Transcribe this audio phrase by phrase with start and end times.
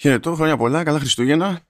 [0.00, 1.60] Χαιρετώ, χρόνια πολλά, καλά Χριστούγεννα.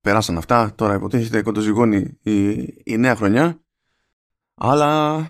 [0.00, 2.52] Περάσαν αυτά, τώρα υποτίθεται κοντοζυγώνει η,
[2.84, 3.60] η νέα χρονιά.
[4.54, 5.20] Αλλά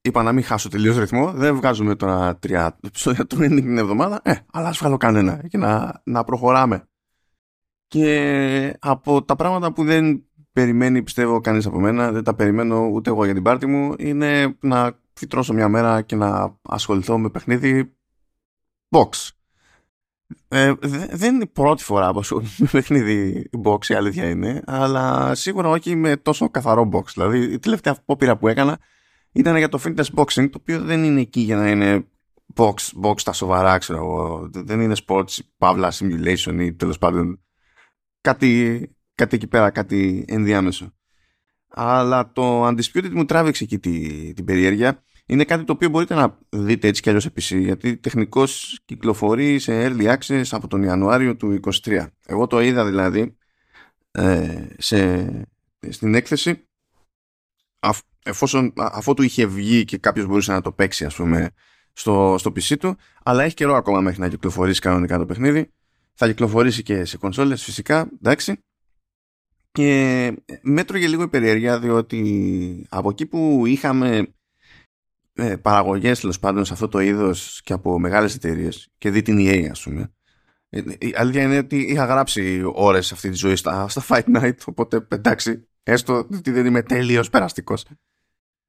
[0.00, 1.32] είπα να μην χάσω τελείως ρυθμό.
[1.32, 4.20] Δεν βγάζουμε τώρα τρία επεισόδια του την εβδομάδα.
[4.24, 6.88] Ε, αλλά ας βγάλω κανένα και να, να προχωράμε.
[7.86, 13.10] Και από τα πράγματα που δεν περιμένει πιστεύω κανείς από μένα, δεν τα περιμένω ούτε
[13.10, 17.96] εγώ για την πάρτι μου, είναι να φυτρώσω μια μέρα και να ασχοληθώ με παιχνίδι
[18.90, 19.37] box.
[20.48, 20.72] Ε,
[21.10, 25.68] δεν είναι η πρώτη φορά που ασχολούμαι με παιχνίδι box, η αλήθεια είναι, αλλά σίγουρα
[25.68, 27.04] όχι με τόσο καθαρό box.
[27.14, 28.78] Δηλαδή, η τελευταία απόπειρα που έκανα
[29.32, 32.06] ήταν για το fitness boxing, το οποίο δεν είναι εκεί για να είναι
[32.54, 34.50] box, box τα σοβαρά, ξέρω εγώ.
[34.52, 37.40] Δεν είναι sports, παύλα, simulation ή τέλος πάντων
[38.20, 38.80] κάτι,
[39.14, 40.92] κάτι εκεί πέρα, κάτι ενδιάμεσο.
[41.68, 46.38] Αλλά το Undisputed μου τράβηξε εκεί την, την περιέργεια είναι κάτι το οποίο μπορείτε να
[46.48, 51.60] δείτε έτσι κι αλλιώς επίσης γιατί τεχνικώς κυκλοφορεί σε early access από τον Ιανουάριο του
[51.82, 52.06] 2023.
[52.26, 53.36] Εγώ το είδα δηλαδή
[54.10, 55.30] ε, σε,
[55.88, 56.66] στην έκθεση.
[57.80, 61.50] Αφ, εφόσον, αφού του είχε βγει και κάποιος μπορούσε να το παίξει ας πούμε
[61.92, 65.72] στο, στο PC του αλλά έχει καιρό ακόμα μέχρι να κυκλοφορήσει κανονικά το παιχνίδι.
[66.14, 68.62] Θα κυκλοφορήσει και σε κονσόλες φυσικά εντάξει.
[69.72, 74.32] Και μέτρωγε λίγο η περιέργεια διότι από εκεί που είχαμε
[75.38, 79.36] ε, παραγωγές τέλος πάντων σε αυτό το είδος και από μεγάλες εταιρείες και δει την
[79.38, 80.12] EA ας πούμε.
[80.68, 84.58] Ε, η αλήθεια είναι ότι είχα γράψει ώρες αυτή τη ζωή στα, στα Fight Night
[84.66, 87.84] οπότε εντάξει έστω ότι δεν είμαι τέλειος περαστικός.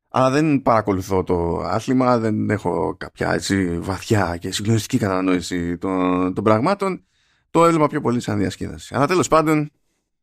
[0.10, 6.44] Αλλά δεν παρακολουθώ το άθλημα δεν έχω κάποια έτσι βαθιά και συγκλονιστική κατανόηση των, των
[6.44, 7.06] πραγμάτων.
[7.50, 8.96] Το έβλεπα πιο πολύ σαν διασκέδαση.
[8.96, 9.72] Αλλά τέλος πάντων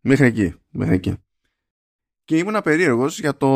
[0.00, 1.14] μέχρι εκεί, μέχρι εκεί.
[2.24, 3.48] και ήμουν περίεργος για το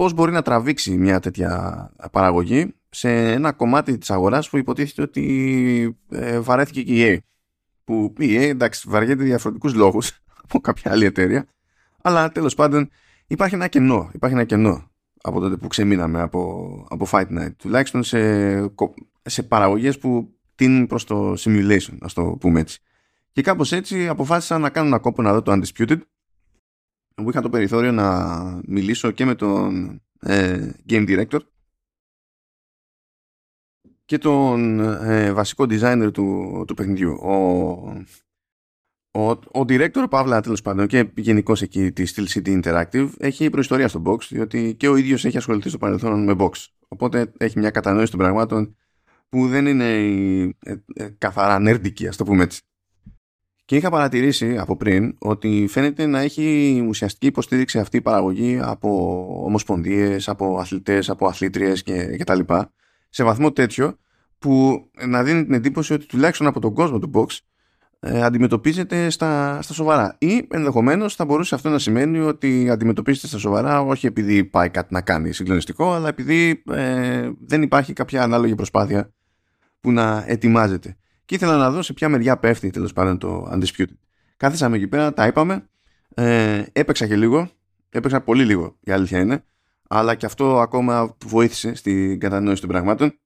[0.00, 5.98] πώς μπορεί να τραβήξει μια τέτοια παραγωγή σε ένα κομμάτι της αγοράς που υποτίθεται ότι
[6.10, 7.18] ε, βαρέθηκε και η EA.
[7.84, 10.10] Που η EA εντάξει βαριέται διαφορετικούς λόγους
[10.44, 11.46] από κάποια άλλη εταιρεία
[12.02, 12.90] αλλά τέλος πάντων
[13.26, 14.90] υπάρχει ένα κενό, υπάρχει ένα κενό
[15.22, 18.60] από τότε που ξεμείναμε από, από Fight Night τουλάχιστον σε,
[19.22, 22.80] σε παραγωγές που τίνουν προς το simulation ας το πούμε έτσι.
[23.32, 25.98] Και κάπως έτσι αποφάσισα να κάνω ένα κόπο να δω το Undisputed
[27.14, 31.40] που είχα το περιθώριο να μιλήσω και με τον ε, Game Director
[34.04, 37.12] και τον ε, βασικό designer του, του παιχνιδιού.
[37.12, 37.32] Ο,
[39.10, 43.88] ο, ο director, Παύλα τέλος πάντων και γενικώ εκεί της Steel City Interactive έχει προϊστορία
[43.88, 46.50] στο box διότι και ο ίδιος έχει ασχοληθεί στο παρελθόν με box.
[46.88, 48.76] Οπότε έχει μια κατανόηση των πραγμάτων
[49.28, 49.94] που δεν είναι
[50.58, 52.62] ε, ε, καθαρά νερντική, ας το πούμε έτσι.
[53.70, 59.18] Και είχα παρατηρήσει από πριν ότι φαίνεται να έχει ουσιαστική υποστήριξη αυτή η παραγωγή από
[59.44, 62.72] ομοσπονδίες, από αθλητές, από αθλήτριες και, και τα λοιπά,
[63.08, 63.98] σε βαθμό τέτοιο
[64.38, 67.38] που να δίνει την εντύπωση ότι τουλάχιστον από τον κόσμο του box
[68.00, 70.16] ε, αντιμετωπίζεται στα, στα σοβαρά.
[70.18, 74.94] Ή ενδεχομένως θα μπορούσε αυτό να σημαίνει ότι αντιμετωπίζεται στα σοβαρά όχι επειδή πάει κάτι
[74.94, 79.12] να κάνει συγκλονιστικό, αλλά επειδή ε, δεν υπάρχει κάποια ανάλογη προσπάθεια
[79.80, 80.96] που να ετοιμάζεται
[81.30, 83.94] και ήθελα να δω σε ποια μεριά πέφτει τέλος πάντων το Undisputed.
[84.36, 85.68] Κάθισαμε εκεί πέρα, τα είπαμε,
[86.14, 87.50] ε, έπαιξα και λίγο,
[87.90, 89.44] έπαιξα πολύ λίγο η αλήθεια είναι,
[89.88, 93.18] αλλά και αυτό ακόμα βοήθησε στην κατανόηση των πραγμάτων.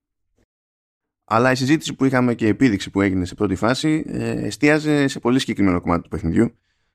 [1.24, 5.08] Αλλά η συζήτηση που είχαμε και η επίδειξη που έγινε σε πρώτη φάση ε, εστίαζε
[5.08, 6.54] σε πολύ συγκεκριμένο κομμάτι του παιχνιδιού,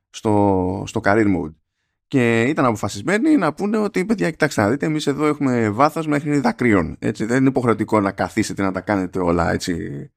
[0.09, 1.53] στο, στο career mode.
[2.07, 6.39] Και ήταν αποφασισμένοι να πούνε ότι, παιδιά, κοιτάξτε να δείτε, εμείς εδώ έχουμε βάθος μέχρι
[6.39, 6.95] δακρύων.
[6.99, 10.09] Έτσι, δεν είναι υποχρεωτικό να καθίσετε να τα κάνετε όλα έτσι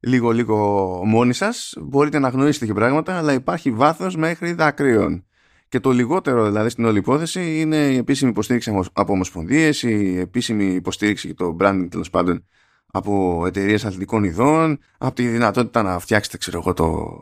[0.00, 0.56] λίγο λίγο
[1.04, 1.74] μόνοι σας.
[1.80, 5.22] Μπορείτε να γνωρίσετε και πράγματα αλλά υπάρχει βάθος μέχρι δακρύων.
[5.68, 10.64] Και το λιγότερο δηλαδή στην όλη υπόθεση είναι η επίσημη υποστήριξη από ομοσπονδίες, η επίσημη
[10.64, 12.44] υποστήριξη και το branding τέλος πάντων
[12.92, 17.18] από εταιρείες αθλητικών ειδών, από τη δυνατότητα να φτιάξετε ξέρω εγώ το,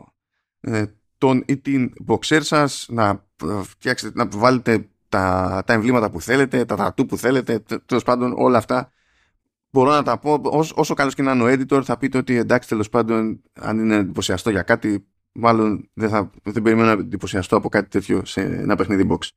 [0.59, 0.83] ε,
[1.17, 3.25] τον ή την boxer σας, να
[3.63, 8.57] φτιάξετε, να βάλετε τα, τα εμβλήματα που θέλετε, τα τατού που θέλετε, τέλος πάντων όλα
[8.57, 8.91] αυτά
[9.77, 12.35] μπορώ να τα πω, όσο, όσο καλός και να είναι ο editor, θα πείτε ότι
[12.35, 17.55] εντάξει, τέλος πάντων, αν είναι εντυπωσιαστό για κάτι, μάλλον δεν, θα, δεν περιμένω να εντυπωσιαστώ
[17.55, 19.27] από κάτι τέτοιο σε ένα παιχνίδι box.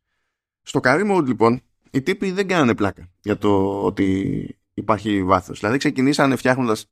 [0.62, 1.60] Στο career mode, λοιπόν,
[1.90, 5.58] οι τύποι δεν κάνανε πλάκα για το ότι υπάρχει βάθος.
[5.60, 6.86] Δηλαδή, ξεκινήσανε φτιάχνοντας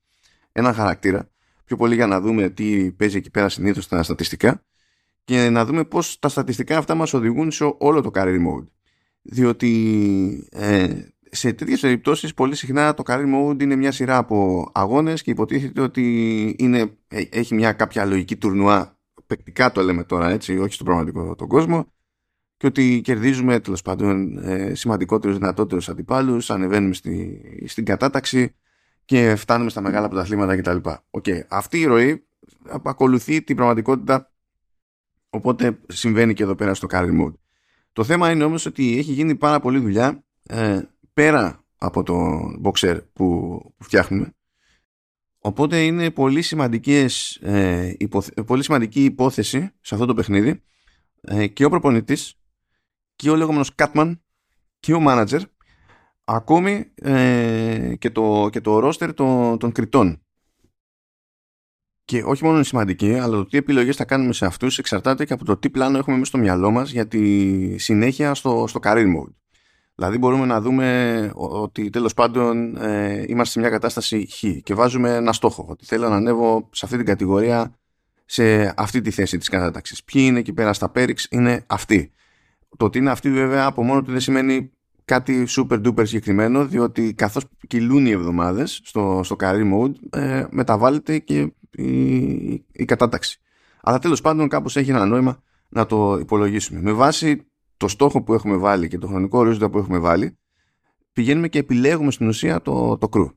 [0.52, 1.30] έναν χαρακτήρα,
[1.64, 4.64] πιο πολύ για να δούμε τι παίζει εκεί πέρα συνήθως στα στατιστικά
[5.24, 8.66] και να δούμε πώς τα στατιστικά αυτά μας οδηγούν σε όλο το career mode.
[9.22, 10.88] Διότι ε,
[11.30, 15.80] σε τέτοιες περιπτώσεις, πολύ συχνά το career mode είναι μια σειρά από αγώνες και υποτίθεται
[15.80, 18.98] ότι είναι, ε, έχει μια κάποια λογική τουρνουά.
[19.26, 21.92] Πεκτικά το λέμε τώρα έτσι, όχι στον πραγματικό τον κόσμο.
[22.56, 28.54] Και ότι κερδίζουμε τέλος πάντων ε, σημαντικότερους, δυνατότερους αντιπάλους, ανεβαίνουμε στη, στην κατάταξη
[29.04, 30.76] και φτάνουμε στα μεγάλα πρωταθλήματα κτλ.
[31.10, 31.40] Okay.
[31.48, 32.26] Αυτή η ροή
[32.84, 34.32] ακολουθεί την πραγματικότητα
[35.30, 37.34] οπότε συμβαίνει και εδώ πέρα στο carry mode.
[37.92, 40.80] Το θέμα είναι όμως ότι έχει γίνει πάρα πολλή δουλειά ε,
[41.18, 44.34] πέρα από το boxer που, που φτιάχνουμε
[45.38, 47.96] οπότε είναι πολύ, σημαντικές, ε,
[48.46, 50.62] πολύ σημαντική υπόθεση σε αυτό το παιχνίδι
[51.20, 52.34] ε, και ο προπονητής
[53.16, 54.18] και ο λεγόμενος Catman
[54.80, 55.40] και ο manager
[56.24, 60.22] ακόμη ε, και, το, και το roster των, των κριτών
[62.04, 65.32] και όχι μόνο είναι σημαντική, αλλά το τι επιλογές θα κάνουμε σε αυτούς εξαρτάται και
[65.32, 69.06] από το τι πλάνο έχουμε μέσα στο μυαλό μας για τη συνέχεια στο, στο career
[69.16, 69.32] mode.
[69.98, 75.14] Δηλαδή μπορούμε να δούμε ότι τέλος πάντων ε, είμαστε σε μια κατάσταση χ και βάζουμε
[75.14, 77.74] ένα στόχο, ότι θέλω να ανέβω σε αυτή την κατηγορία
[78.24, 80.04] σε αυτή τη θέση της κατάταξης.
[80.04, 82.12] Ποιοι είναι εκεί πέρα στα πέριξ είναι αυτοί.
[82.76, 84.70] Το ότι είναι αυτοί βέβαια από μόνο του δεν σημαίνει
[85.04, 91.18] κάτι super duper συγκεκριμένο διότι καθώς κυλούν οι εβδομάδες στο, στο career mode ε, μεταβάλλεται
[91.18, 91.92] και η,
[92.72, 93.40] η κατάταξη.
[93.82, 96.80] Αλλά τέλος πάντων κάπως έχει ένα νόημα να το υπολογίσουμε.
[96.80, 97.47] Με βάση
[97.78, 100.38] το στόχο που έχουμε βάλει και το χρονικό ορίζοντα που έχουμε βάλει
[101.12, 103.32] πηγαίνουμε και επιλέγουμε στην ουσία το, το crew.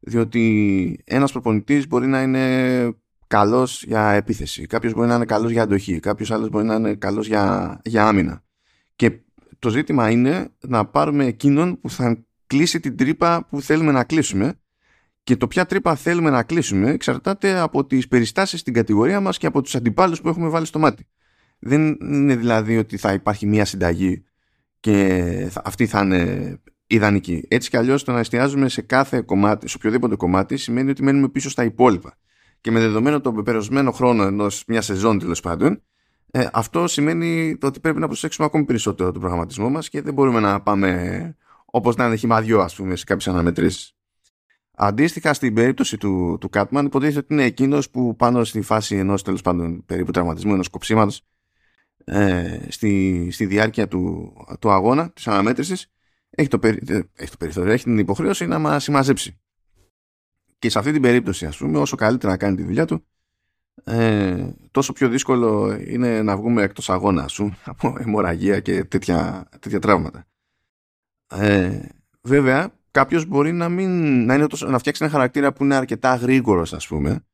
[0.00, 2.94] Διότι ένας προπονητής μπορεί να είναι
[3.26, 6.94] καλός για επίθεση, κάποιος μπορεί να είναι καλός για αντοχή, κάποιος άλλος μπορεί να είναι
[6.94, 8.44] καλός για, για άμυνα.
[8.96, 9.20] Και
[9.58, 14.54] το ζήτημα είναι να πάρουμε εκείνον που θα κλείσει την τρύπα που θέλουμε να κλείσουμε
[15.22, 19.46] και το ποια τρύπα θέλουμε να κλείσουμε εξαρτάται από τις περιστάσεις στην κατηγορία μας και
[19.46, 21.06] από τους αντιπάλους που έχουμε βάλει στο μάτι.
[21.66, 24.24] Δεν είναι δηλαδή ότι θα υπάρχει μία συνταγή
[24.80, 27.44] και αυτή θα είναι ιδανική.
[27.48, 31.28] Έτσι κι αλλιώς το να εστιάζουμε σε κάθε κομμάτι, σε οποιοδήποτε κομμάτι σημαίνει ότι μένουμε
[31.28, 32.16] πίσω στα υπόλοιπα.
[32.60, 35.82] Και με δεδομένο τον πεπερασμένο χρόνο ενός μια σεζόν τέλος πάντων,
[36.30, 40.14] ε, αυτό σημαίνει το ότι πρέπει να προσέξουμε ακόμη περισσότερο τον προγραμματισμό μας και δεν
[40.14, 43.96] μπορούμε να πάμε όπως να είναι χυμαδιό ας πούμε σε κάποιες αναμετρήσεις.
[44.76, 49.22] Αντίστοιχα στην περίπτωση του, του Catman υποτίθεται ότι είναι εκείνος που πάνω στη φάση ενός
[49.22, 51.22] τέλος πάντων περίπου τραυματισμού ενός κοψίματος
[52.04, 55.92] ε, στη, στη διάρκεια του, του αγώνα της αναμέτρησης
[56.30, 59.38] έχει το, περι, ε, έχει το περιθώριο, έχει την υποχρέωση να μας συμμαζέψει.
[60.58, 63.04] Και σε αυτή την περίπτωση ας πούμε όσο καλύτερα να κάνει τη δουλειά του
[63.84, 69.78] ε, τόσο πιο δύσκολο είναι να βγούμε εκτός αγώνα σου από αιμορραγία και τέτοια, τέτοια
[69.78, 70.26] τραύματα.
[71.30, 71.88] Ε,
[72.20, 76.14] βέβαια, κάποιος μπορεί να, μην, να, είναι τόσο, να φτιάξει ένα χαρακτήρα που είναι αρκετά
[76.14, 77.24] γρήγορος ας πούμε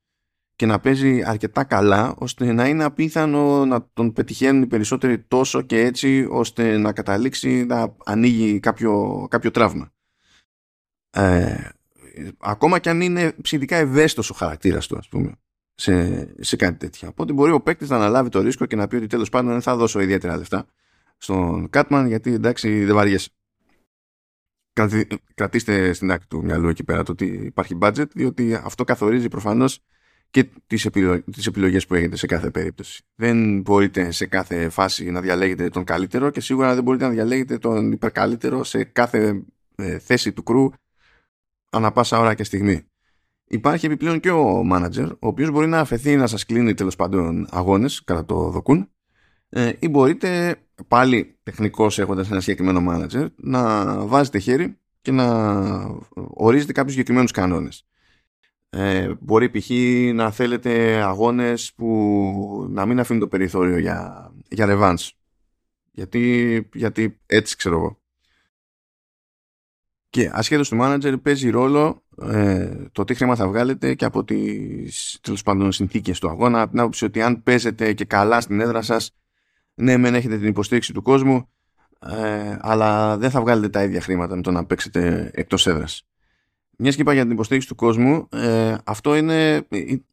[0.60, 5.62] και να παίζει αρκετά καλά ώστε να είναι απίθανο να τον πετυχαίνουν οι περισσότεροι τόσο
[5.62, 9.92] και έτσι ώστε να καταλήξει να ανοίγει κάποιο, κάποιο τραύμα.
[11.10, 11.68] Ε,
[12.38, 15.32] ακόμα και αν είναι ψηφιακά ευαίσθητος ο χαρακτήρας του ας πούμε
[15.74, 17.08] σε, σε κάτι τέτοιο.
[17.08, 19.62] Οπότε μπορεί ο παίκτης να αναλάβει το ρίσκο και να πει ότι τέλος πάντων δεν
[19.62, 20.66] θα δώσω ιδιαίτερα λεφτά
[21.16, 23.30] στον Κάτμαν γιατί εντάξει δεν βαριέσαι.
[25.34, 29.80] Κρατήστε στην άκρη του μυαλού εκεί πέρα το ότι υπάρχει budget, διότι αυτό καθορίζει προφανώς
[30.30, 31.20] και τις επιλογ...
[31.32, 33.02] τις επιλογές που έχετε σε κάθε περίπτωση.
[33.14, 37.58] Δεν μπορείτε σε κάθε φάση να διαλέγετε τον καλύτερο και σίγουρα δεν μπορείτε να διαλέγετε
[37.58, 39.42] τον υπερκαλύτερο σε κάθε
[39.74, 40.70] ε, θέση του κρού
[41.70, 42.84] ανα πάσα ώρα και στιγμή.
[43.44, 47.46] Υπάρχει επιπλέον και ο manager, ο οποίος μπορεί να αφαιθεί να σας κλείνει τέλος πάντων
[47.50, 48.90] αγώνες κατά το δοκούν
[49.48, 50.56] ε, ή μπορείτε
[50.88, 55.26] πάλι τεχνικός έχοντας ένα συγκεκριμένο manager να βάζετε χέρι και να
[56.14, 57.86] ορίζετε κάποιους συγκεκριμένους κανόνες.
[58.70, 59.70] Ε, μπορεί π.χ.
[60.14, 65.08] να θέλετε αγώνες που να μην αφήνουν το περιθώριο για, για revanche.
[65.92, 68.00] Γιατί, γιατί έτσι ξέρω εγώ.
[70.10, 75.18] Και ασχέτως του manager παίζει ρόλο ε, το τι χρήμα θα βγάλετε και από τις
[75.20, 78.82] τέλος πάντων συνθήκες του αγώνα από την άποψη ότι αν παίζετε και καλά στην έδρα
[78.82, 79.16] σας
[79.74, 81.48] ναι μεν έχετε την υποστήριξη του κόσμου
[82.00, 86.06] ε, αλλά δεν θα βγάλετε τα ίδια χρήματα με το να παίξετε εκτός έδρας.
[86.82, 89.66] Μιας και είπα για την υποστήριξη του κόσμου, ε, αυτό είναι,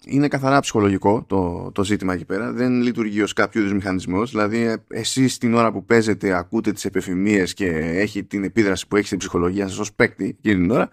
[0.06, 2.52] είναι καθαρά ψυχολογικό το, το ζήτημα εκεί πέρα.
[2.52, 4.32] Δεν λειτουργεί ως κάποιο είδους μηχανισμός.
[4.32, 9.06] Δηλαδή, εσείς την ώρα που παίζετε, ακούτε τις επιφημίε και έχει την επίδραση που έχει
[9.06, 10.90] στην ψυχολογία σας ως παίκτη εκείνη την ώρα,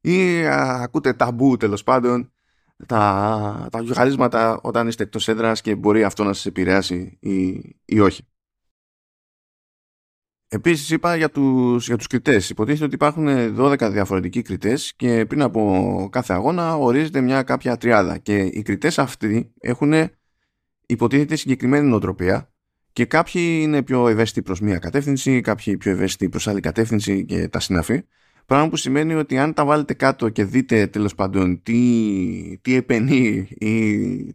[0.00, 2.32] ή α, ακούτε ταμπού τέλος πάντων,
[2.86, 3.68] τα,
[4.30, 8.22] τα όταν είστε εκτός έδρας και μπορεί αυτό να σας επηρεάσει ή, ή όχι.
[10.50, 12.50] Επίσης, είπα για τους για τους κριτές.
[12.50, 13.28] Υποτίθεται ότι υπάρχουν
[13.58, 18.18] 12 διαφορετικοί κριτές και πριν από κάθε αγώνα ορίζεται μια κάποια τριάδα.
[18.18, 19.92] Και οι κριτές αυτοί έχουν
[20.86, 22.52] υποτίθεται συγκεκριμένη νοοτροπία
[22.92, 27.48] και κάποιοι είναι πιο ευαίσθητοι προς μία κατεύθυνση, κάποιοι πιο ευαίσθητοι προς άλλη κατεύθυνση και
[27.48, 28.02] τα συναφή.
[28.46, 33.48] Πράγμα που σημαίνει ότι αν τα βάλετε κάτω και δείτε τέλος πάντων τι, τι επενεί
[33.58, 33.76] ή,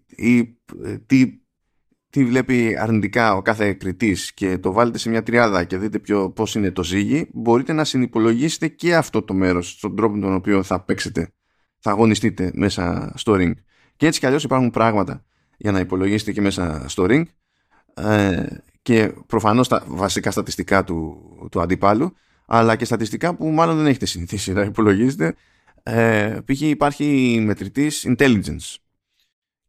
[0.07, 0.57] ή
[1.05, 1.42] τι
[2.13, 6.29] τι βλέπει αρνητικά ο κάθε κριτής και το βάλετε σε μια τριάδα και δείτε ποιο,
[6.29, 10.63] πώς είναι το ζύγι, μπορείτε να συνυπολογίσετε και αυτό το μέρος στον τρόπο τον οποίο
[10.63, 11.29] θα παίξετε,
[11.79, 13.51] θα αγωνιστείτε μέσα στο ring.
[13.95, 15.23] Και έτσι κι αλλιώς υπάρχουν πράγματα
[15.57, 17.23] για να υπολογίσετε και μέσα στο ring
[17.93, 18.45] ε,
[18.81, 21.17] και προφανώς τα βασικά στατιστικά του,
[21.51, 22.15] του αντιπάλου
[22.45, 25.35] αλλά και στατιστικά που μάλλον δεν έχετε συνηθίσει να υπολογίζετε
[25.83, 26.61] ε, π.χ.
[26.61, 28.75] υπάρχει μετρητής intelligence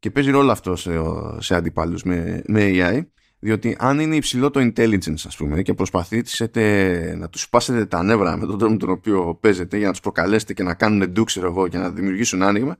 [0.04, 0.90] και παίζει ρόλο αυτό σε,
[1.38, 3.00] σε αντιπάλους με, με AI
[3.38, 8.36] διότι αν είναι υψηλό το intelligence ας πούμε και προσπαθήσετε να τους σπάσετε τα νεύρα
[8.36, 11.46] με τον τρόπο τον οποίο παίζετε για να τους προκαλέσετε και να κάνουν ντου ξέρω
[11.46, 12.76] εγώ και να δημιουργήσουν άνοιγμα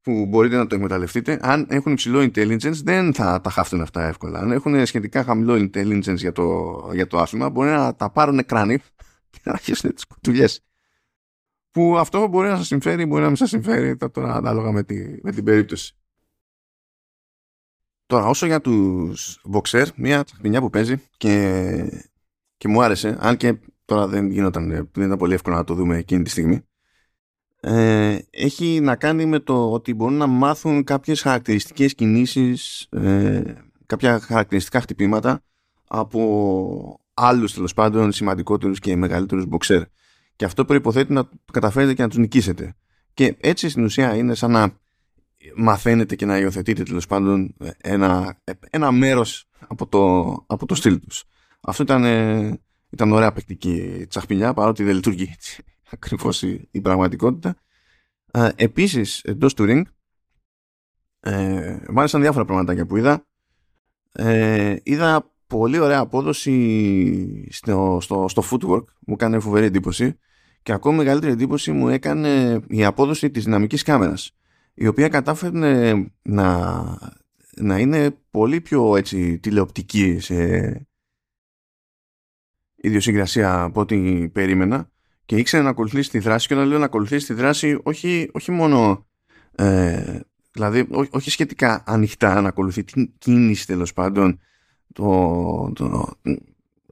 [0.00, 4.38] που μπορείτε να το εκμεταλλευτείτε αν έχουν υψηλό intelligence δεν θα τα χάφτουν αυτά εύκολα.
[4.38, 8.78] Αν έχουν σχετικά χαμηλό intelligence για το, για το άθλημα μπορεί να τα πάρουν κράνη
[9.30, 10.64] και να αρχίσουν τις κουτουλιές.
[11.70, 14.94] Που αυτό μπορεί να σας συμφέρει μπορεί να μην σας συμφέρει τώρα ανάλογα με, τη,
[15.22, 15.92] με την περίπτωση
[18.08, 22.04] Τώρα, όσο για τους boxer, μια τσαχπινιά που παίζει και,
[22.56, 25.96] και μου άρεσε, αν και τώρα δεν γινόταν, δεν ήταν πολύ εύκολο να το δούμε
[25.96, 26.60] εκείνη τη στιγμή,
[27.60, 33.42] ε, έχει να κάνει με το ότι μπορούν να μάθουν κάποιες χαρακτηριστικές κινήσεις, ε,
[33.86, 35.42] κάποια χαρακτηριστικά χτυπήματα
[35.88, 39.82] από άλλους τέλος πάντων σημαντικότερους και μεγαλύτερους boxer.
[40.36, 42.74] Και αυτό προϋποθέτει να καταφέρετε και να τους νικήσετε.
[43.14, 44.72] Και έτσι στην ουσία είναι σαν να
[45.56, 48.38] μαθαίνετε και να υιοθετείτε τέλος πάντων ένα,
[48.70, 51.24] ένα μέρος από το, από το στυλ τους.
[51.60, 57.56] Αυτό ήταν, ε, ήταν ωραία παικτική τσαχπινιά παρότι δεν λειτουργεί έτσι ακριβώς η, η πραγματικότητα.
[58.30, 59.82] Ε, επίσης εντός του ring
[61.20, 63.26] ε, μου άρεσαν διάφορα πραγματάκια που είδα.
[64.12, 70.18] Ε, είδα πολύ ωραία απόδοση στο, στο, στο footwork μου έκανε φοβερή εντύπωση
[70.62, 74.32] και ακόμη μεγαλύτερη εντύπωση μου έκανε η απόδοση της δυναμικής κάμερας
[74.80, 75.92] η οποία κατάφερε
[76.22, 76.82] να,
[77.56, 80.70] να είναι πολύ πιο έτσι τηλεοπτική σε
[82.76, 84.90] ιδιοσυγκρασία από ό,τι περίμενα.
[85.24, 88.50] Και ήξερε να ακολουθήσει τη δράση και όταν λέω να ακολουθήσει τη δράση όχι, όχι
[88.50, 89.06] μόνο
[89.54, 90.20] ε,
[90.52, 94.40] δηλαδή ό, όχι σχετικά ανοιχτά να ακολουθεί την κίνηση τέλος πάντων
[94.92, 96.14] το, το,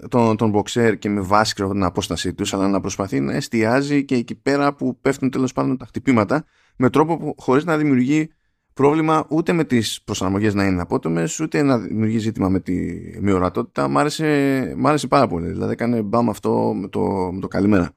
[0.09, 4.14] τον, τον boxer και με βάση την απόστασή τους αλλά να προσπαθεί να εστιάζει και
[4.14, 6.45] εκεί πέρα που πέφτουν τέλος πάντων τα χτυπήματα
[6.76, 8.30] με τρόπο που χωρίς να δημιουργεί
[8.75, 13.33] πρόβλημα ούτε με τις προσαρμογές να είναι απότομες ούτε να δημιουργεί ζήτημα με τη με
[13.33, 15.49] ορατότητα μ' άρεσε, μ άρεσε πάρα πολύ.
[15.49, 17.90] Δηλαδή έκανε μπαμ αυτό με το, με το καλημέρα.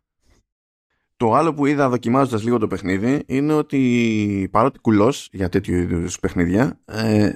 [1.18, 6.20] Το άλλο που είδα δοκιμάζοντας λίγο το παιχνίδι είναι ότι παρότι κουλός για τέτοιου είδους
[6.20, 7.32] παιχνίδια ε,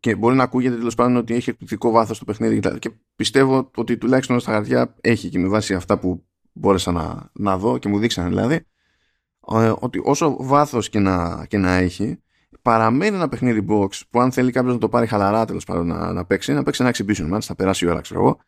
[0.00, 3.98] και μπορεί να ακούγεται τέλος πάντων ότι έχει εκπληκτικό βάθος το παιχνίδι και πιστεύω ότι
[3.98, 7.98] τουλάχιστον στα χαρτιά έχει και με βάση αυτά που μπόρεσα να, να δω και μου
[7.98, 8.54] δείξανε δηλαδή.
[8.54, 8.71] ε,
[9.78, 12.18] ότι όσο βάθος και να, και να έχει
[12.62, 16.12] παραμένει ένα παιχνίδι box που αν θέλει κάποιος να το πάρει χαλαρά τέλος πάντων να,
[16.12, 18.38] να παίξει, να παίξει ένα exhibition match, θα περάσει η ώρα ξέρω εγώ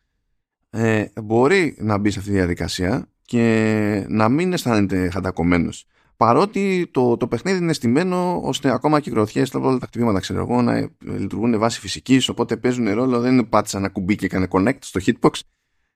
[0.69, 5.87] ε, μπορεί να μπει σε αυτή τη διαδικασία και να μην αισθάνεται χαντακωμένος
[6.17, 10.39] Παρότι το, το παιχνίδι είναι στημένο ώστε ακόμα και οι γροθιές, όλα τα χτυπήματα ξέρω
[10.39, 13.19] εγώ, να λειτουργούν βάσει φυσικής, οπότε παίζουν ρόλο.
[13.19, 15.39] Δεν είναι πάτησα ένα κουμπί και έκανε connect στο hitbox.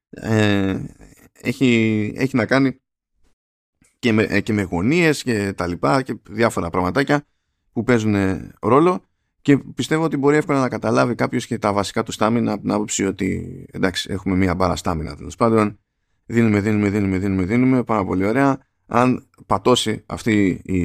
[0.09, 0.79] Ε,
[1.41, 2.81] έχει, έχει να κάνει
[3.99, 7.25] και με, ε, και με γωνίες και τα λοιπά και διάφορα πραγματάκια
[7.73, 8.15] που παίζουν
[8.61, 9.03] ρόλο.
[9.41, 12.71] Και πιστεύω ότι μπορεί εύκολα να καταλάβει κάποιος και τα βασικά του στάμινα από την
[12.71, 15.79] άποψη ότι εντάξει έχουμε μία μπάρα στάμινα τέλος πάντων.
[16.25, 18.57] Δίνουμε, δίνουμε, δίνουμε, δίνουμε, δίνουμε πάρα πολύ ωραία.
[18.85, 20.83] Αν πατώσει αυτή η,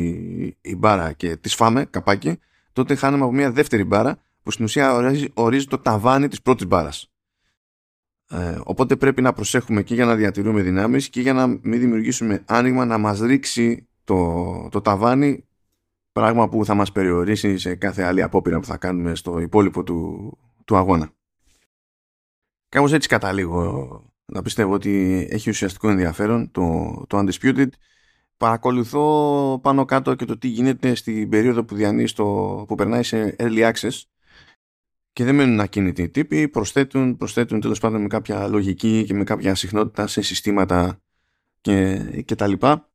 [0.61, 2.39] η μπάρα και της φάμε καπάκι,
[2.73, 6.67] τότε χάνουμε από μια δεύτερη μπάρα που στην ουσία ορίζει, ορίζει το ταβάνι της πρώτης
[6.67, 7.14] μπάρας.
[8.31, 12.43] Ε, οπότε πρέπει να προσέχουμε και για να διατηρούμε δυνάμεις και για να μην δημιουργήσουμε
[12.47, 15.45] άνοιγμα να μας ρίξει το, το ταβάνι
[16.13, 20.39] πράγμα που θα μας περιορίσει σε κάθε άλλη απόπειρα που θα κάνουμε στο υπόλοιπο του,
[20.65, 21.11] του αγώνα.
[22.69, 27.69] Κάπως έτσι καταλήγω να πιστεύω ότι έχει ουσιαστικό ενδιαφέρον το, το Undisputed
[28.37, 33.37] παρακολουθώ πάνω κάτω και το τι γίνεται στην περίοδο που διανύει στο, που περνάει σε
[33.39, 34.03] early access
[35.15, 39.25] και δεν μένουν ακίνητοι οι τύποι, προσθέτουν, προσθέτουν τέλος πάντων με κάποια λογική και με
[39.25, 41.01] κάποια συχνότητα σε συστήματα
[41.61, 42.89] και, και τα λοιπά.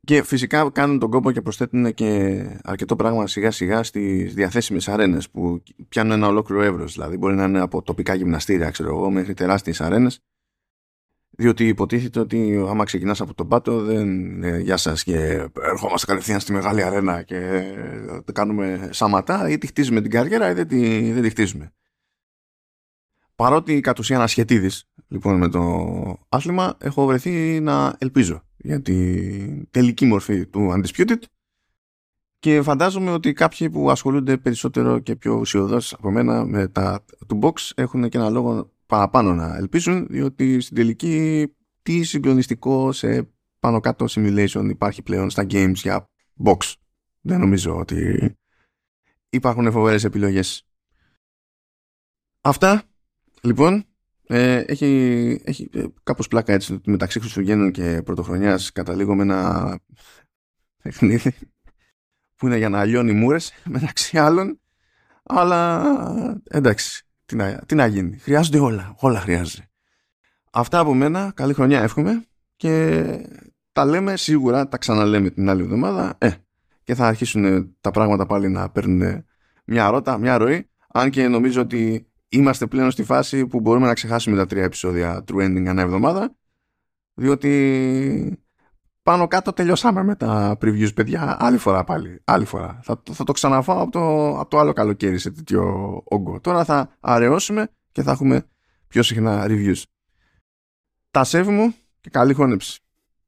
[0.00, 5.30] Και φυσικά κάνουν τον κόπο και προσθέτουν και αρκετό πράγμα σιγά σιγά στις διαθέσιμες αρένες
[5.30, 6.92] που πιάνουν ένα ολόκληρο εύρος.
[6.92, 10.20] Δηλαδή μπορεί να είναι από τοπικά γυμναστήρια ξέρω εγώ μέχρι τεράστιες αρένες
[11.36, 16.40] διότι υποτίθεται ότι άμα ξεκινάς από τον πάτο δεν είναι γεια σας και ερχόμαστε κατευθείαν
[16.40, 17.62] στη μεγάλη αρένα και
[18.32, 21.72] κάνουμε σαματά ή τη χτίζουμε την καριέρα ή δεν τη, δεν τη χτίζουμε.
[23.34, 25.60] Παρότι κατ' ουσίαν ασχετίδης λοιπόν με το
[26.28, 31.18] άθλημα έχω βρεθεί να ελπίζω για τη τελική μορφή του Undisputed
[32.38, 37.38] και φαντάζομαι ότι κάποιοι που ασχολούνται περισσότερο και πιο ουσιοδός από μένα με τα του
[37.42, 41.46] box έχουν και ένα λόγο παραπάνω να ελπίζουν διότι στην τελική
[41.82, 46.10] τι συγκλονιστικό σε πάνω κάτω simulation υπάρχει πλέον στα games για
[46.44, 46.74] box.
[47.20, 48.30] Δεν νομίζω ότι
[49.28, 50.66] υπάρχουν φοβερές επιλογές.
[52.40, 52.82] Αυτά,
[53.40, 53.84] λοιπόν,
[54.26, 59.78] ε, έχει, έχει ε, κάπως πλάκα έτσι μεταξύ Χριστουγέννων και Πρωτοχρονιάς καταλήγω με ένα
[60.82, 61.34] παιχνίδι
[62.36, 64.60] που είναι για να λιώνει μούρες μεταξύ άλλων
[65.22, 65.84] αλλά
[66.44, 68.18] εντάξει τι να, τι να γίνει.
[68.18, 68.94] Χρειάζονται όλα.
[68.98, 69.68] Όλα χρειάζεται.
[70.52, 71.32] Αυτά από μένα.
[71.34, 72.26] Καλή χρονιά εύχομαι.
[72.56, 73.04] Και
[73.72, 76.14] τα λέμε σίγουρα τα ξαναλέμε την άλλη εβδομάδα.
[76.18, 76.30] Ε,
[76.82, 79.24] και θα αρχίσουν τα πράγματα πάλι να παίρνουν
[79.64, 80.68] μια ρότα, μια ροή.
[80.92, 85.24] Αν και νομίζω ότι είμαστε πλέον στη φάση που μπορούμε να ξεχάσουμε τα τρία επεισόδια
[85.28, 86.36] True Ending ανά εβδομάδα
[87.14, 88.45] διότι
[89.06, 91.36] πάνω κάτω τελειώσαμε με τα previews παιδιά.
[91.40, 92.80] Άλλη φορά πάλι άλλη φορά.
[92.82, 95.62] Θα, θα το ξαναφάω από το, από το άλλο καλοκαίρι σε τέτοιο
[96.04, 96.40] όγκο.
[96.40, 98.46] Τώρα θα αραιώσουμε και θα έχουμε
[98.88, 99.82] πιο συχνά reviews.
[101.10, 102.80] Τα σέβη μου και καλή χώνεψη